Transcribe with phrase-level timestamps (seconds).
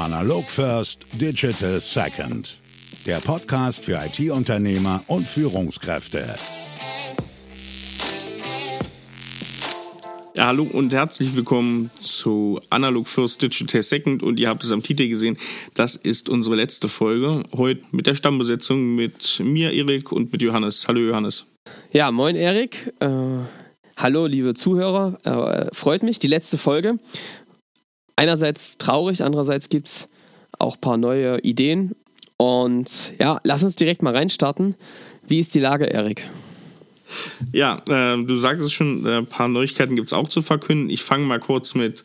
[0.00, 2.62] Analog First, Digital Second.
[3.04, 6.24] Der Podcast für IT-Unternehmer und Führungskräfte.
[10.38, 14.82] Ja, hallo und herzlich willkommen zu Analog First Digital Second und ihr habt es am
[14.82, 15.36] Titel gesehen,
[15.74, 17.42] das ist unsere letzte Folge.
[17.54, 20.88] Heute mit der Stammbesetzung mit mir, Erik und mit Johannes.
[20.88, 21.44] Hallo Johannes.
[21.92, 22.94] Ja, moin Erik.
[23.00, 23.08] Äh,
[23.98, 25.18] hallo liebe Zuhörer.
[25.24, 26.98] Äh, freut mich, die letzte Folge
[28.20, 30.08] einerseits traurig, andererseits gibt es
[30.58, 31.96] auch ein paar neue Ideen.
[32.36, 34.74] Und ja, lass uns direkt mal reinstarten.
[35.26, 36.28] Wie ist die Lage, Erik?
[37.52, 40.90] Ja, äh, du sagst es schon, ein paar Neuigkeiten gibt es auch zu verkünden.
[40.90, 42.04] Ich fange mal kurz mit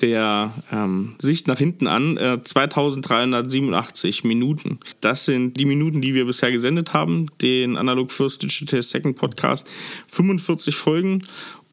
[0.00, 2.16] der ähm, Sicht nach hinten an.
[2.16, 4.78] Äh, 2387 Minuten.
[5.00, 7.26] Das sind die Minuten, die wir bisher gesendet haben.
[7.42, 9.68] Den Analog First Digital Second Podcast.
[10.08, 11.22] 45 Folgen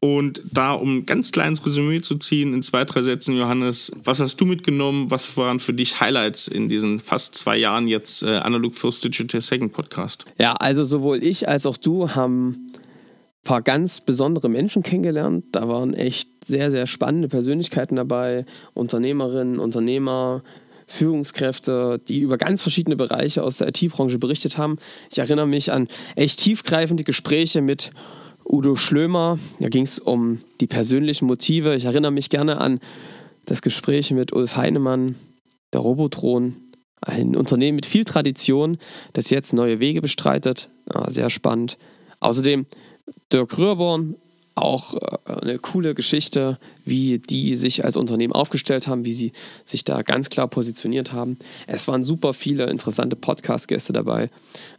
[0.00, 4.20] und da, um ein ganz kleines Resümee zu ziehen, in zwei, drei Sätzen, Johannes, was
[4.20, 5.10] hast du mitgenommen?
[5.10, 9.40] Was waren für dich Highlights in diesen fast zwei Jahren jetzt äh, Analog First Digital
[9.40, 10.24] Second Podcast?
[10.38, 15.46] Ja, also sowohl ich als auch du haben ein paar ganz besondere Menschen kennengelernt.
[15.52, 20.44] Da waren echt sehr, sehr spannende Persönlichkeiten dabei, Unternehmerinnen, Unternehmer,
[20.86, 24.78] Führungskräfte, die über ganz verschiedene Bereiche aus der IT-Branche berichtet haben.
[25.10, 27.90] Ich erinnere mich an echt tiefgreifende Gespräche mit
[28.48, 29.38] Udo Schlömer.
[29.60, 31.74] Da ging es um die persönlichen Motive.
[31.74, 32.80] Ich erinnere mich gerne an
[33.44, 35.16] das Gespräch mit Ulf Heinemann,
[35.72, 36.56] der Robotron,
[37.00, 38.78] ein Unternehmen mit viel Tradition,
[39.12, 40.68] das jetzt neue Wege bestreitet.
[40.92, 41.78] Ja, sehr spannend.
[42.20, 42.66] Außerdem
[43.32, 44.16] Dirk Rührborn,
[44.62, 49.32] auch äh, eine coole Geschichte, wie die sich als Unternehmen aufgestellt haben, wie sie
[49.64, 51.38] sich da ganz klar positioniert haben.
[51.66, 54.30] Es waren super viele interessante Podcast-Gäste dabei.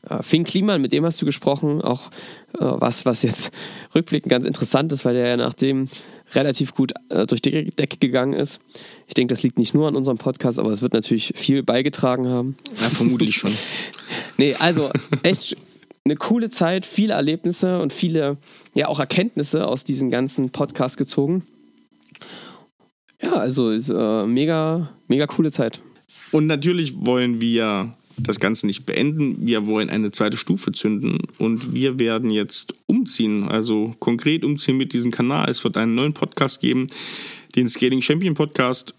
[0.10, 2.10] Äh, Finn Kliman, mit dem hast du gesprochen, auch
[2.54, 3.52] äh, was, was jetzt
[3.96, 5.88] rückblickend ganz interessant ist, weil der ja nachdem
[6.32, 6.94] relativ gut
[7.26, 8.60] durch die Decke gegangen ist.
[9.08, 12.28] Ich denke, das liegt nicht nur an unserem Podcast, aber es wird natürlich viel beigetragen
[12.28, 12.56] haben.
[12.80, 13.52] Ja, vermutlich schon.
[14.38, 14.92] nee, also
[15.24, 15.58] echt
[16.06, 18.38] eine coole Zeit, viele Erlebnisse und viele,
[18.74, 21.44] ja, auch Erkenntnisse aus diesen ganzen Podcasts gezogen.
[23.22, 25.82] Ja, also ist äh, mega, mega coole Zeit.
[26.32, 29.46] Und natürlich wollen wir das Ganze nicht beenden.
[29.46, 34.94] Wir wollen eine zweite Stufe zünden und wir werden jetzt umziehen, also konkret umziehen mit
[34.94, 35.50] diesem Kanal.
[35.50, 36.88] Es wird einen neuen Podcast geben,
[37.56, 38.94] den Scaling Champion Podcast.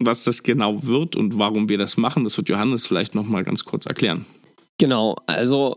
[0.00, 3.64] Was das genau wird und warum wir das machen, das wird Johannes vielleicht nochmal ganz
[3.64, 4.26] kurz erklären.
[4.78, 5.76] Genau, also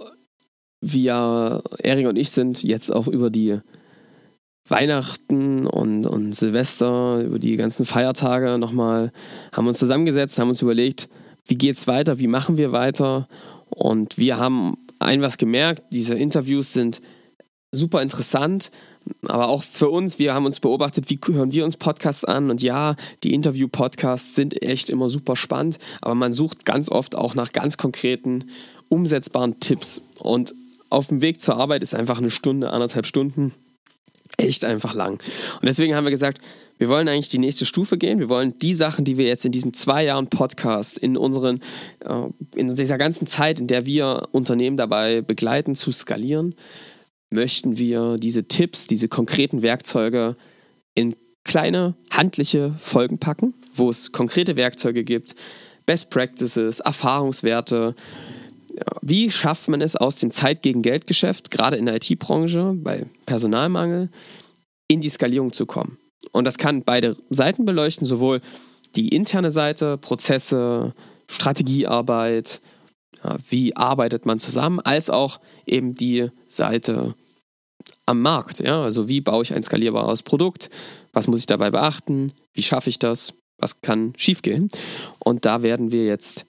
[0.81, 3.59] wir, Erik und ich sind jetzt auch über die
[4.68, 9.12] Weihnachten und, und Silvester, über die ganzen Feiertage nochmal,
[9.52, 11.09] haben uns zusammengesetzt, haben uns überlegt,
[11.46, 13.28] wie geht's weiter, wie machen wir weiter.
[13.70, 17.02] Und wir haben ein was gemerkt, diese Interviews sind
[17.72, 18.72] super interessant,
[19.28, 22.62] aber auch für uns, wir haben uns beobachtet, wie hören wir uns Podcasts an und
[22.62, 27.52] ja, die Interview-Podcasts sind echt immer super spannend, aber man sucht ganz oft auch nach
[27.52, 28.46] ganz konkreten,
[28.90, 30.02] umsetzbaren Tipps.
[30.20, 30.53] Und
[30.91, 33.53] auf dem Weg zur Arbeit ist einfach eine Stunde, anderthalb Stunden
[34.38, 35.13] echt einfach lang.
[35.13, 36.40] Und deswegen haben wir gesagt,
[36.78, 38.19] wir wollen eigentlich die nächste Stufe gehen.
[38.19, 41.59] Wir wollen die Sachen, die wir jetzt in diesen zwei Jahren Podcast, in unseren,
[42.00, 42.24] äh,
[42.56, 46.56] in dieser ganzen Zeit, in der wir Unternehmen dabei begleiten, zu skalieren,
[47.29, 50.35] möchten wir diese Tipps, diese konkreten Werkzeuge
[50.96, 55.35] in kleine handliche Folgen packen, wo es konkrete Werkzeuge gibt,
[55.85, 57.96] Best Practices, Erfahrungswerte,
[59.02, 63.06] wie schafft man es aus dem Zeit gegen Geld Geschäft, gerade in der IT-Branche, bei
[63.26, 64.09] Personalmangel,
[64.88, 65.98] in die Skalierung zu kommen?
[66.32, 68.42] Und das kann beide Seiten beleuchten, sowohl
[68.96, 70.94] die interne Seite, Prozesse,
[71.28, 72.62] Strategiearbeit,
[73.48, 77.16] wie arbeitet man zusammen, als auch eben die Seite
[78.06, 78.59] am Markt.
[78.59, 78.84] Ja?
[78.84, 80.70] Also wie baue ich ein skalierbares Produkt,
[81.14, 84.70] was muss ich dabei beachten, wie schaffe ich das, was kann schiefgehen.
[85.20, 86.46] Und da werden wir jetzt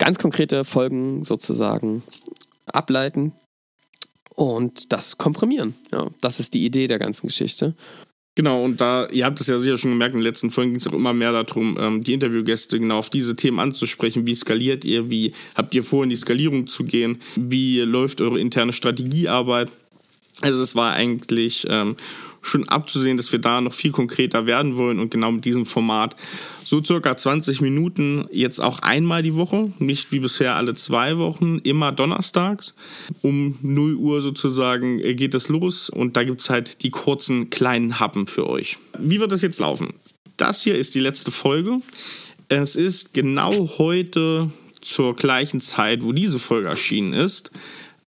[0.00, 2.02] ganz konkrete Folgen sozusagen
[2.66, 3.32] ableiten
[4.34, 5.74] und das komprimieren.
[5.92, 7.74] Ja, das ist die Idee der ganzen Geschichte.
[8.34, 10.80] Genau, und da, ihr habt es ja sicher schon gemerkt, in den letzten Folgen ging
[10.80, 14.26] es auch immer mehr darum, ähm, die Interviewgäste genau auf diese Themen anzusprechen.
[14.26, 15.10] Wie skaliert ihr?
[15.10, 17.20] Wie habt ihr vor, in die Skalierung zu gehen?
[17.36, 19.68] Wie läuft eure interne Strategiearbeit?
[20.40, 21.96] Also es war eigentlich ähm,
[22.42, 26.16] schon abzusehen, dass wir da noch viel konkreter werden wollen und genau mit diesem Format
[26.64, 31.58] so circa 20 Minuten jetzt auch einmal die Woche, nicht wie bisher alle zwei Wochen,
[31.58, 32.74] immer donnerstags.
[33.22, 38.00] Um 0 Uhr sozusagen geht es los und da gibt es halt die kurzen kleinen
[38.00, 38.78] Happen für euch.
[38.98, 39.94] Wie wird das jetzt laufen?
[40.36, 41.80] Das hier ist die letzte Folge.
[42.48, 44.50] Es ist genau heute
[44.80, 47.50] zur gleichen Zeit, wo diese Folge erschienen ist,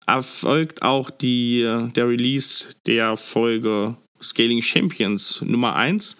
[0.07, 1.61] erfolgt auch die,
[1.95, 6.17] der Release der Folge Scaling Champions Nummer 1.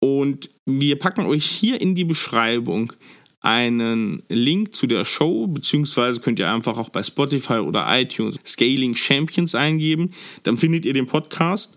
[0.00, 2.92] Und wir packen euch hier in die Beschreibung
[3.40, 8.94] einen Link zu der Show, beziehungsweise könnt ihr einfach auch bei Spotify oder iTunes Scaling
[8.94, 10.12] Champions eingeben.
[10.44, 11.76] Dann findet ihr den Podcast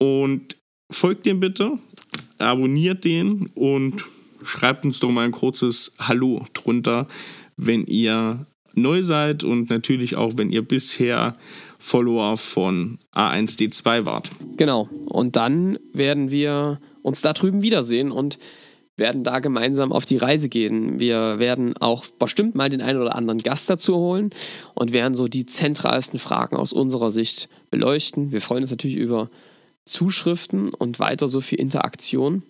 [0.00, 0.56] und
[0.90, 1.78] folgt dem bitte,
[2.38, 4.04] abonniert den und
[4.44, 7.06] schreibt uns doch mal ein kurzes Hallo drunter,
[7.56, 8.46] wenn ihr
[8.80, 11.36] neu seid und natürlich auch, wenn ihr bisher
[11.78, 14.30] Follower von A1D2 wart.
[14.56, 14.88] Genau.
[15.06, 18.38] Und dann werden wir uns da drüben wiedersehen und
[18.96, 20.98] werden da gemeinsam auf die Reise gehen.
[20.98, 24.30] Wir werden auch bestimmt mal den einen oder anderen Gast dazu holen
[24.74, 28.32] und werden so die zentralsten Fragen aus unserer Sicht beleuchten.
[28.32, 29.30] Wir freuen uns natürlich über
[29.84, 32.42] Zuschriften und weiter so viel Interaktion.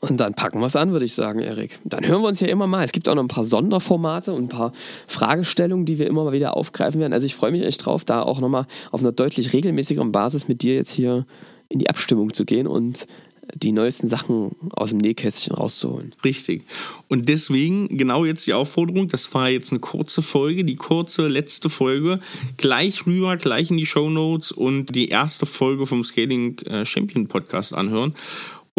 [0.00, 1.78] Und dann packen wir es an, würde ich sagen, Erik.
[1.84, 2.84] Dann hören wir uns ja immer mal.
[2.84, 4.72] Es gibt auch noch ein paar Sonderformate und ein paar
[5.06, 7.12] Fragestellungen, die wir immer mal wieder aufgreifen werden.
[7.12, 10.62] Also ich freue mich echt drauf, da auch nochmal auf einer deutlich regelmäßigeren Basis mit
[10.62, 11.26] dir jetzt hier
[11.68, 13.06] in die Abstimmung zu gehen und
[13.54, 16.14] die neuesten Sachen aus dem Nähkästchen rauszuholen.
[16.24, 16.62] Richtig.
[17.08, 21.68] Und deswegen genau jetzt die Aufforderung, das war jetzt eine kurze Folge, die kurze letzte
[21.68, 22.20] Folge,
[22.56, 27.26] gleich rüber, gleich in die Show Notes und die erste Folge vom Scaling äh, Champion
[27.26, 28.14] Podcast anhören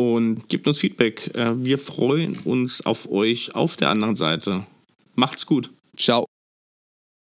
[0.01, 1.31] und gebt uns Feedback.
[1.36, 4.65] Äh, wir freuen uns auf euch auf der anderen Seite.
[5.15, 5.69] Macht's gut.
[5.98, 6.30] Ciao.